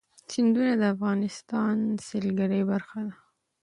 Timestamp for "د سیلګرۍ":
1.95-2.61